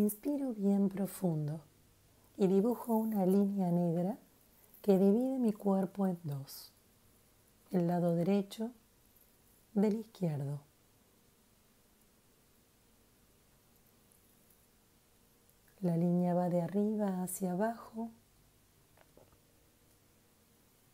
Inspiro 0.00 0.54
bien 0.54 0.88
profundo 0.88 1.60
y 2.38 2.46
dibujo 2.46 2.96
una 2.96 3.26
línea 3.26 3.70
negra 3.70 4.16
que 4.80 4.96
divide 4.96 5.38
mi 5.38 5.52
cuerpo 5.52 6.06
en 6.06 6.18
dos, 6.24 6.72
el 7.70 7.86
lado 7.86 8.14
derecho 8.14 8.70
del 9.74 9.96
izquierdo. 9.96 10.62
La 15.82 15.98
línea 15.98 16.32
va 16.32 16.48
de 16.48 16.62
arriba 16.62 17.22
hacia 17.22 17.52
abajo, 17.52 18.08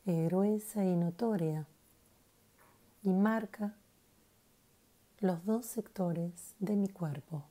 es 0.05 0.27
gruesa 0.27 0.85
y 0.85 0.97
notoria, 0.97 1.65
y 3.05 3.11
marca 3.11 3.73
los 5.21 5.45
dos 5.45 5.65
sectores 5.65 6.57
de 6.59 6.75
mi 6.75 6.89
cuerpo. 6.89 7.45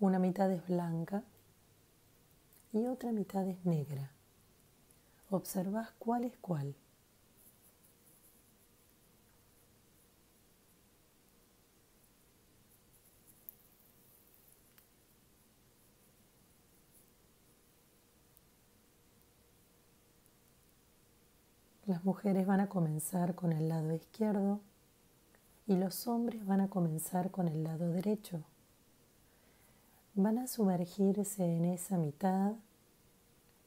Una 0.00 0.18
mitad 0.18 0.50
es 0.50 0.66
blanca 0.66 1.22
y 2.72 2.86
otra 2.86 3.12
mitad 3.12 3.46
es 3.46 3.62
negra. 3.66 4.10
Observas 5.28 5.90
cuál 5.98 6.24
es 6.24 6.32
cuál. 6.38 6.74
Las 21.84 22.02
mujeres 22.06 22.46
van 22.46 22.60
a 22.60 22.70
comenzar 22.70 23.34
con 23.34 23.52
el 23.52 23.68
lado 23.68 23.92
izquierdo 23.92 24.60
y 25.66 25.76
los 25.76 26.06
hombres 26.06 26.46
van 26.46 26.62
a 26.62 26.68
comenzar 26.68 27.30
con 27.30 27.48
el 27.48 27.64
lado 27.64 27.90
derecho. 27.90 28.42
Van 30.22 30.36
a 30.36 30.46
sumergirse 30.46 31.42
en 31.46 31.64
esa 31.64 31.96
mitad 31.96 32.52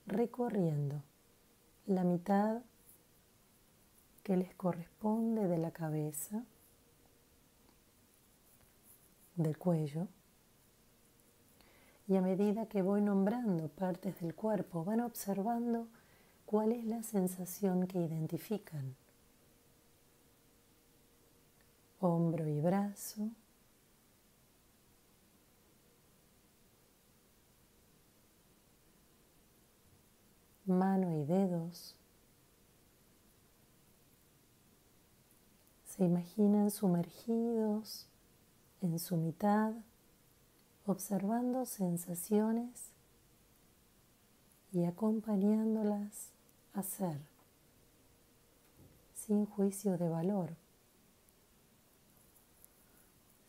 recorriendo 0.05 1.01
la 1.87 2.03
mitad 2.03 2.61
que 4.21 4.37
les 4.37 4.53
corresponde 4.53 5.47
de 5.47 5.57
la 5.57 5.71
cabeza, 5.71 6.43
del 9.35 9.57
cuello, 9.57 10.07
y 12.07 12.17
a 12.17 12.21
medida 12.21 12.67
que 12.67 12.83
voy 12.83 13.01
nombrando 13.01 13.67
partes 13.69 14.19
del 14.19 14.35
cuerpo, 14.35 14.83
van 14.83 14.99
observando 14.99 15.87
cuál 16.45 16.71
es 16.71 16.85
la 16.85 17.01
sensación 17.01 17.87
que 17.87 17.99
identifican. 17.99 18.95
Hombro 21.99 22.47
y 22.47 22.59
brazo. 22.59 23.31
Mano 30.65 31.11
y 31.11 31.25
dedos. 31.25 31.95
Se 35.85 36.03
imaginan 36.05 36.71
sumergidos 36.71 38.07
en 38.81 38.97
su 38.97 39.17
mitad, 39.17 39.73
observando 40.85 41.65
sensaciones 41.65 42.91
y 44.71 44.85
acompañándolas 44.85 46.31
hacer 46.73 47.19
sin 49.13 49.45
juicio 49.45 49.97
de 49.97 50.09
valor, 50.09 50.55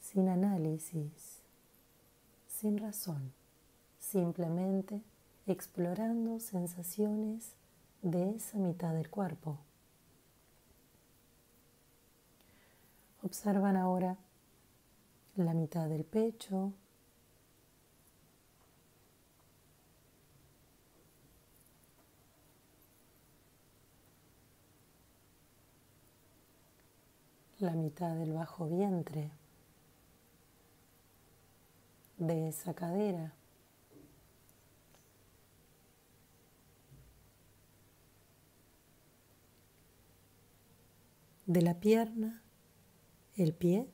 sin 0.00 0.28
análisis, 0.28 1.40
sin 2.46 2.78
razón, 2.78 3.32
simplemente 3.98 5.02
explorando 5.46 6.40
sensaciones 6.40 7.54
de 8.02 8.30
esa 8.36 8.58
mitad 8.58 8.94
del 8.94 9.10
cuerpo. 9.10 9.58
Observan 13.22 13.76
ahora 13.76 14.16
la 15.36 15.54
mitad 15.54 15.88
del 15.88 16.04
pecho, 16.04 16.72
la 27.58 27.72
mitad 27.72 28.14
del 28.16 28.32
bajo 28.32 28.68
vientre, 28.68 29.30
de 32.18 32.48
esa 32.48 32.74
cadera. 32.74 33.32
De 41.46 41.62
la 41.62 41.80
pierna, 41.80 42.42
el 43.36 43.54
pie 43.54 43.88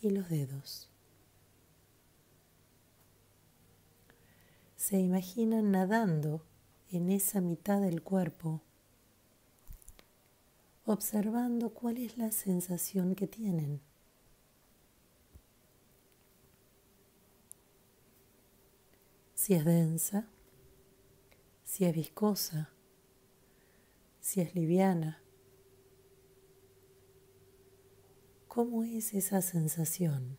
y 0.00 0.10
los 0.10 0.28
dedos. 0.28 0.90
Se 4.76 4.98
imaginan 4.98 5.70
nadando 5.70 6.44
en 6.90 7.10
esa 7.10 7.40
mitad 7.40 7.80
del 7.80 8.02
cuerpo 8.02 8.62
observando 10.92 11.74
cuál 11.74 11.98
es 11.98 12.16
la 12.16 12.32
sensación 12.32 13.14
que 13.14 13.26
tienen. 13.26 13.82
Si 19.34 19.52
es 19.52 19.66
densa, 19.66 20.30
si 21.62 21.84
es 21.84 21.94
viscosa, 21.94 22.70
si 24.18 24.40
es 24.40 24.54
liviana. 24.54 25.22
¿Cómo 28.58 28.82
es 28.82 29.14
esa 29.14 29.40
sensación? 29.40 30.36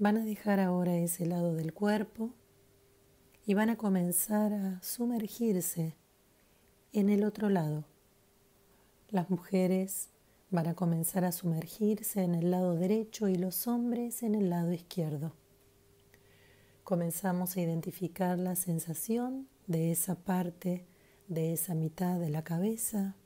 Van 0.00 0.16
a 0.16 0.24
dejar 0.24 0.60
ahora 0.60 0.96
ese 0.96 1.26
lado 1.26 1.56
del 1.56 1.74
cuerpo 1.74 2.30
y 3.44 3.54
van 3.54 3.68
a 3.68 3.76
comenzar 3.76 4.52
a 4.52 4.80
sumergirse 4.80 5.96
en 6.92 7.10
el 7.10 7.24
otro 7.24 7.48
lado. 7.48 7.84
Las 9.10 9.28
mujeres 9.28 10.10
van 10.50 10.68
a 10.68 10.74
comenzar 10.74 11.24
a 11.24 11.32
sumergirse 11.32 12.22
en 12.22 12.36
el 12.36 12.52
lado 12.52 12.76
derecho 12.76 13.26
y 13.26 13.34
los 13.34 13.66
hombres 13.66 14.22
en 14.22 14.36
el 14.36 14.50
lado 14.50 14.72
izquierdo. 14.72 15.32
Comenzamos 16.84 17.56
a 17.56 17.60
identificar 17.60 18.38
la 18.38 18.54
sensación 18.54 19.48
de 19.66 19.90
esa 19.90 20.14
parte, 20.14 20.86
de 21.26 21.52
esa 21.52 21.74
mitad 21.74 22.20
de 22.20 22.30
la 22.30 22.44
cabeza, 22.44 23.16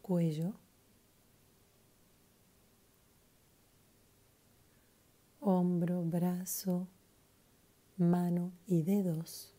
cuello, 0.00 0.54
hombro, 5.48 6.02
brazo, 6.02 6.88
mano 7.96 8.52
y 8.66 8.82
dedos. 8.82 9.54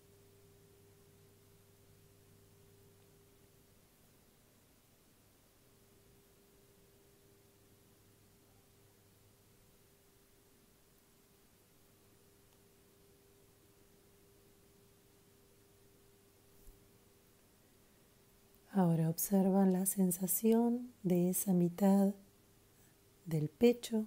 Ahora 18.71 19.09
observan 19.09 19.71
la 19.71 19.85
sensación 19.85 20.91
de 21.03 21.29
esa 21.29 21.53
mitad 21.53 22.13
del 23.25 23.47
pecho 23.49 24.05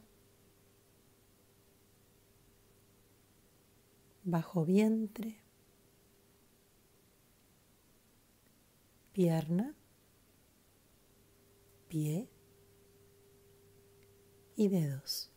bajo 4.31 4.65
vientre, 4.65 5.41
pierna, 9.12 9.75
pie 11.88 12.29
y 14.56 14.69
dedos. 14.69 15.31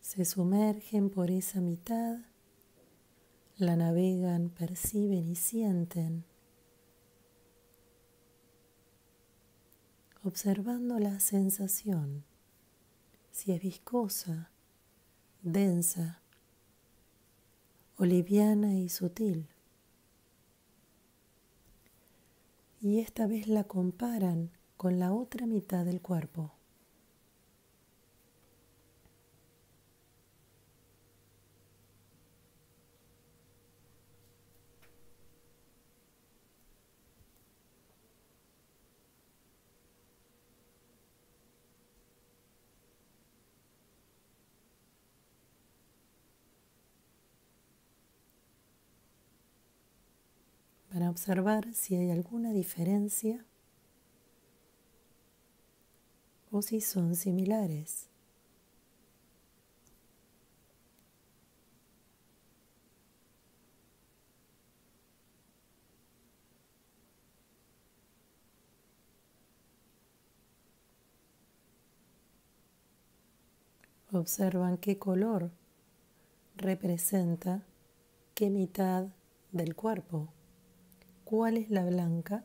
Se 0.00 0.26
sumergen 0.26 1.08
por 1.08 1.30
esa 1.30 1.62
mitad, 1.62 2.18
la 3.56 3.76
navegan, 3.76 4.50
perciben 4.50 5.26
y 5.26 5.36
sienten, 5.36 6.26
observando 10.24 11.00
la 11.00 11.18
sensación, 11.18 12.24
si 13.32 13.52
es 13.52 13.60
viscosa, 13.60 14.50
densa 15.42 16.20
o 17.96 18.04
liviana 18.04 18.74
y 18.74 18.88
sutil. 18.88 19.48
Y 22.80 23.00
esta 23.00 23.26
vez 23.26 23.48
la 23.48 23.64
comparan 23.64 24.50
con 24.76 24.98
la 24.98 25.12
otra 25.12 25.46
mitad 25.46 25.84
del 25.84 26.00
cuerpo. 26.00 26.52
para 50.92 51.00
observar 51.12 51.74
si 51.74 51.94
hay 51.94 52.10
alguna 52.10 52.52
diferencia 52.54 53.44
o 56.50 56.62
si 56.62 56.80
son 56.80 57.14
similares. 57.16 58.08
Observan 74.12 74.78
qué 74.78 74.98
color 74.98 75.50
representa 76.56 77.62
qué 78.34 78.48
mitad 78.48 79.08
del 79.52 79.74
cuerpo 79.74 80.32
cuál 81.32 81.56
es 81.56 81.70
la 81.70 81.82
blanca 81.86 82.44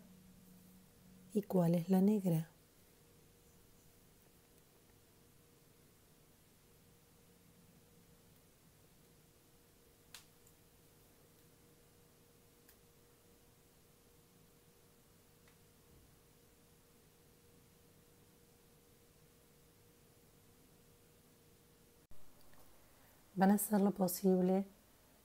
y 1.33 1.41
cuál 1.41 1.75
es 1.75 1.89
la 1.89 1.99
negra. 1.99 2.49
Van 23.35 23.51
a 23.51 23.55
hacer 23.55 23.81
lo 23.81 23.91
posible 23.91 24.65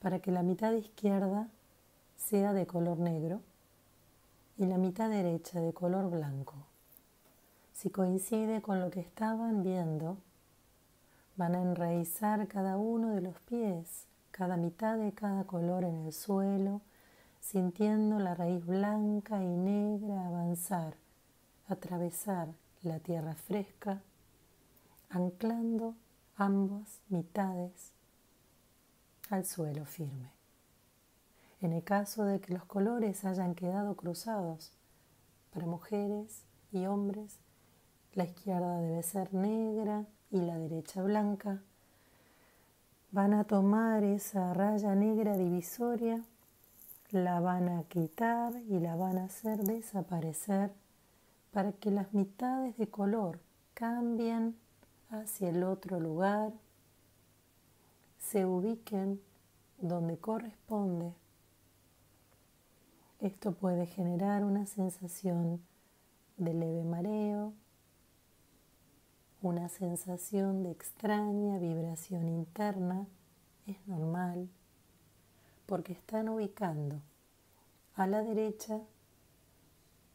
para 0.00 0.18
que 0.18 0.32
la 0.32 0.42
mitad 0.42 0.72
izquierda 0.72 1.48
sea 2.16 2.52
de 2.54 2.66
color 2.66 2.98
negro 2.98 3.40
y 4.62 4.66
la 4.66 4.78
mitad 4.78 5.10
derecha 5.10 5.60
de 5.60 5.72
color 5.72 6.08
blanco. 6.08 6.54
Si 7.72 7.90
coincide 7.90 8.62
con 8.62 8.78
lo 8.78 8.92
que 8.92 9.00
estaban 9.00 9.64
viendo, 9.64 10.18
van 11.34 11.56
a 11.56 11.62
enraizar 11.62 12.46
cada 12.46 12.76
uno 12.76 13.08
de 13.08 13.22
los 13.22 13.40
pies, 13.40 14.06
cada 14.30 14.56
mitad 14.56 14.98
de 14.98 15.10
cada 15.14 15.44
color 15.44 15.82
en 15.82 16.06
el 16.06 16.12
suelo, 16.12 16.80
sintiendo 17.40 18.20
la 18.20 18.36
raíz 18.36 18.64
blanca 18.64 19.42
y 19.42 19.48
negra 19.48 20.28
avanzar, 20.28 20.94
atravesar 21.66 22.46
la 22.84 23.00
tierra 23.00 23.34
fresca, 23.34 24.00
anclando 25.10 25.96
ambas 26.36 27.00
mitades 27.08 27.90
al 29.28 29.44
suelo 29.44 29.84
firme. 29.86 30.41
En 31.62 31.72
el 31.72 31.84
caso 31.84 32.24
de 32.24 32.40
que 32.40 32.52
los 32.52 32.64
colores 32.64 33.24
hayan 33.24 33.54
quedado 33.54 33.94
cruzados 33.94 34.72
para 35.52 35.64
mujeres 35.64 36.42
y 36.72 36.86
hombres, 36.86 37.38
la 38.14 38.24
izquierda 38.24 38.80
debe 38.80 39.00
ser 39.04 39.32
negra 39.32 40.04
y 40.32 40.40
la 40.40 40.58
derecha 40.58 41.04
blanca. 41.04 41.62
Van 43.12 43.32
a 43.32 43.44
tomar 43.44 44.02
esa 44.02 44.52
raya 44.52 44.96
negra 44.96 45.36
divisoria, 45.36 46.24
la 47.12 47.38
van 47.38 47.68
a 47.68 47.84
quitar 47.84 48.54
y 48.68 48.80
la 48.80 48.96
van 48.96 49.18
a 49.18 49.26
hacer 49.26 49.62
desaparecer 49.62 50.72
para 51.52 51.70
que 51.70 51.92
las 51.92 52.12
mitades 52.12 52.76
de 52.76 52.88
color 52.88 53.38
cambien 53.74 54.56
hacia 55.10 55.50
el 55.50 55.62
otro 55.62 56.00
lugar, 56.00 56.52
se 58.18 58.46
ubiquen 58.46 59.20
donde 59.78 60.18
corresponde 60.18 61.21
esto 63.22 63.52
puede 63.52 63.86
generar 63.86 64.44
una 64.44 64.66
sensación 64.66 65.62
de 66.38 66.54
leve 66.54 66.82
mareo, 66.82 67.52
una 69.40 69.68
sensación 69.68 70.64
de 70.64 70.72
extraña 70.72 71.58
vibración 71.58 72.28
interna, 72.28 73.06
es 73.68 73.76
normal, 73.86 74.48
porque 75.66 75.92
están 75.92 76.28
ubicando 76.28 77.00
a 77.94 78.08
la 78.08 78.24
derecha 78.24 78.80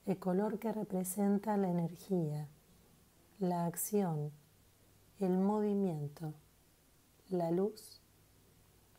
el 0.06 0.20
color 0.20 0.60
que 0.60 0.74
representa 0.74 1.56
la 1.56 1.70
energía, 1.70 2.50
la 3.40 3.68
acción, 3.68 4.32
el 5.22 5.38
movimiento, 5.38 6.34
la 7.30 7.52
luz 7.52 8.02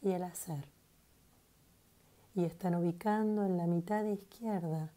y 0.01 0.13
el 0.13 0.23
hacer 0.23 0.78
y 2.39 2.45
están 2.45 2.77
ubicando 2.77 3.45
en 3.45 3.57
la 3.57 3.67
mitad 3.67 4.05
izquierda 4.05 4.93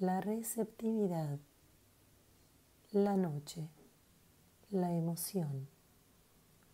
la 0.00 0.20
receptividad, 0.20 1.38
la 2.90 3.16
noche, 3.16 3.66
la 4.68 4.92
emoción, 4.92 5.66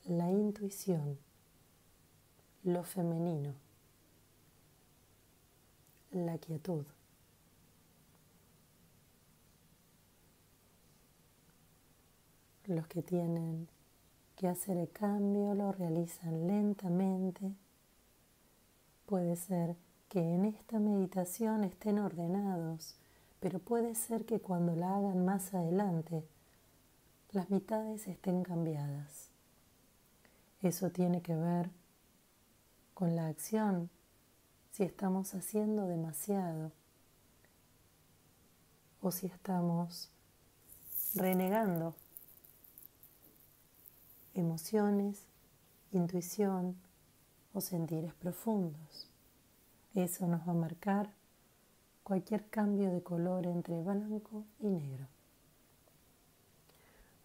la 0.07 0.33
intuición, 0.33 1.17
lo 2.65 2.83
femenino, 2.83 3.55
la 6.11 6.39
quietud. 6.39 6.85
Los 12.65 12.89
que 12.89 13.05
tienen 13.05 13.69
que 14.35 14.49
hacer 14.49 14.77
el 14.77 14.91
cambio 14.91 15.55
lo 15.55 15.71
realizan 15.71 16.49
lentamente. 16.49 17.64
Puede 19.07 19.37
ser 19.37 19.77
que 20.09 20.21
en 20.21 20.45
esta 20.45 20.79
meditación 20.79 21.65
estén 21.65 21.99
ordenados, 21.99 22.95
pero 23.41 23.59
puede 23.59 23.95
ser 23.95 24.25
que 24.25 24.41
cuando 24.41 24.75
la 24.75 24.97
hagan 24.97 25.25
más 25.25 25.53
adelante, 25.53 26.25
las 27.33 27.51
mitades 27.51 28.07
estén 28.07 28.43
cambiadas. 28.43 29.29
Eso 30.63 30.91
tiene 30.91 31.21
que 31.21 31.35
ver 31.35 31.71
con 32.95 33.17
la 33.17 33.27
acción, 33.27 33.91
si 34.71 34.85
estamos 34.85 35.35
haciendo 35.35 35.87
demasiado 35.87 36.73
o 39.03 39.11
si 39.11 39.27
estamos 39.27 40.09
renegando 41.15 41.95
emociones, 44.33 45.27
intuición 45.93 46.77
o 47.55 47.61
sentires 47.61 48.13
profundos. 48.15 49.09
Eso 49.95 50.27
nos 50.27 50.47
va 50.47 50.53
a 50.53 50.55
marcar 50.55 51.09
cualquier 52.03 52.47
cambio 52.49 52.91
de 52.91 53.03
color 53.03 53.47
entre 53.47 53.81
blanco 53.81 54.45
y 54.61 54.67
negro. 54.67 55.07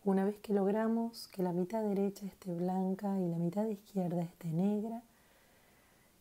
Una 0.06 0.24
vez 0.24 0.38
que 0.38 0.54
logramos 0.54 1.28
que 1.28 1.44
la 1.44 1.52
mitad 1.52 1.84
derecha 1.84 2.26
esté 2.26 2.54
blanca 2.54 3.20
y 3.20 3.28
la 3.28 3.38
mitad 3.38 3.66
izquierda 3.66 4.22
esté 4.22 4.48
negra, 4.48 5.02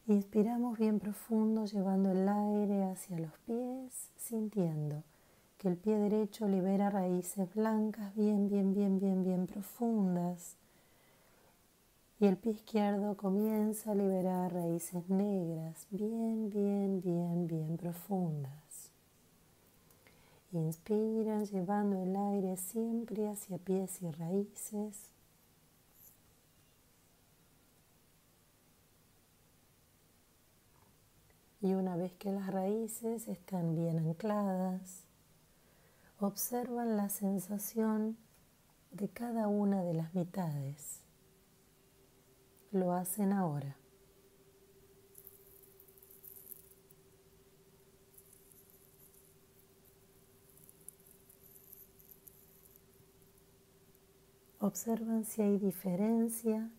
inspiramos 0.08 0.78
bien 0.78 0.98
profundo 0.98 1.66
llevando 1.66 2.10
el 2.10 2.28
aire 2.28 2.84
hacia 2.84 3.18
los 3.20 3.32
pies, 3.46 4.10
sintiendo 4.16 5.04
que 5.58 5.68
el 5.68 5.76
pie 5.76 5.98
derecho 5.98 6.48
libera 6.48 6.88
raíces 6.90 7.52
blancas 7.54 8.14
bien, 8.16 8.48
bien, 8.48 8.74
bien, 8.74 8.98
bien, 8.98 9.22
bien 9.22 9.46
profundas. 9.46 10.56
Y 12.20 12.26
el 12.26 12.36
pie 12.36 12.52
izquierdo 12.52 13.16
comienza 13.16 13.92
a 13.92 13.94
liberar 13.94 14.52
raíces 14.52 15.08
negras 15.08 15.86
bien, 15.90 16.50
bien, 16.50 17.00
bien, 17.00 17.46
bien 17.46 17.76
profundas. 17.76 18.90
Inspiran 20.50 21.44
llevando 21.44 22.02
el 22.02 22.16
aire 22.16 22.56
siempre 22.56 23.28
hacia 23.28 23.58
pies 23.58 24.02
y 24.02 24.10
raíces. 24.10 25.12
Y 31.60 31.74
una 31.74 31.96
vez 31.96 32.12
que 32.14 32.32
las 32.32 32.48
raíces 32.48 33.28
están 33.28 33.76
bien 33.76 33.98
ancladas, 33.98 35.04
observan 36.18 36.96
la 36.96 37.10
sensación 37.10 38.16
de 38.90 39.08
cada 39.08 39.46
una 39.46 39.84
de 39.84 39.94
las 39.94 40.14
mitades. 40.14 41.07
Lo 42.70 42.92
hacen 42.92 43.32
ahora. 43.32 43.76
Observan 54.60 55.24
si 55.24 55.40
hay 55.40 55.56
diferencia 55.58 56.70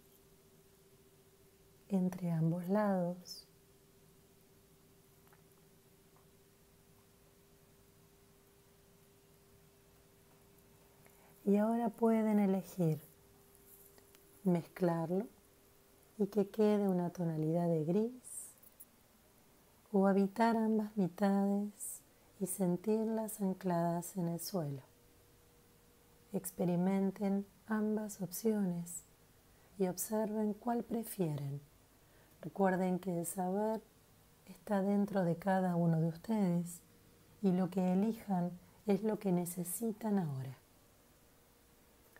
entre 1.88 2.30
ambos 2.32 2.70
lados. 2.70 3.48
Y 11.46 11.58
ahora 11.58 11.90
pueden 11.90 12.38
elegir 12.40 13.00
mezclarlo 14.44 15.26
y 16.20 16.28
que 16.28 16.50
quede 16.50 16.90
una 16.90 17.10
tonalidad 17.12 17.70
de 17.70 17.86
gris 17.86 18.52
o 19.92 20.06
habitar 20.06 20.58
ambas 20.58 20.96
mitades 20.98 22.02
y 22.40 22.46
sentirlas 22.46 23.42
ancladas 23.42 24.18
en 24.18 24.28
el 24.28 24.40
suelo. 24.40 24.84
Experimenten 26.34 27.46
ambas 27.68 28.22
opciones 28.22 29.04
y 29.80 29.88
observen 29.88 30.54
cuál 30.54 30.84
prefieren. 30.84 31.62
Recuerden 32.42 33.00
que 33.00 33.18
el 33.18 33.26
saber 33.26 33.82
está 34.46 34.82
dentro 34.82 35.24
de 35.24 35.38
cada 35.38 35.76
uno 35.78 36.02
de 36.02 36.10
ustedes 36.10 36.82
y 37.42 37.54
lo 37.54 37.70
que 37.70 37.94
elijan 37.94 38.52
es 38.88 39.04
lo 39.04 39.20
que 39.20 39.32
necesitan 39.32 40.20
ahora. 40.20 40.58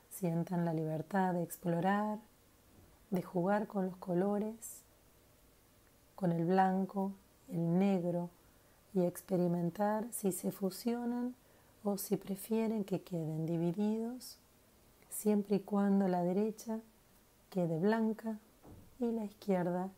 Sientan 0.10 0.64
la 0.64 0.74
libertad 0.74 1.34
de 1.34 1.44
explorar, 1.44 2.20
de 3.12 3.22
jugar 3.22 3.68
con 3.68 3.86
los 3.86 3.98
colores, 3.98 4.84
con 6.16 6.32
el 6.32 6.46
blanco, 6.46 7.14
el 7.50 7.80
negro 7.80 8.30
y 8.94 9.04
experimentar 9.04 10.08
si 10.12 10.32
se 10.32 10.52
fusionan 10.52 11.36
o 11.84 11.98
si 11.98 12.18
prefieren 12.18 12.84
que 12.84 13.02
queden 13.02 13.46
divididos, 13.46 14.38
siempre 15.10 15.58
y 15.58 15.60
cuando 15.62 16.08
la 16.08 16.24
derecha 16.24 16.80
quede 17.50 17.80
blanca 17.80 18.38
y 19.00 19.12
la 19.12 19.24
izquierda 19.24 19.90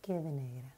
quede 0.00 0.30
negra. 0.30 0.75